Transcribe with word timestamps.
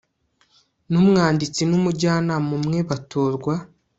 n 0.91 0.93
umwanditsi 1.01 1.61
n 1.65 1.71
umujyanama 1.79 2.51
umwe 2.59 2.79
batorwa 2.89 3.53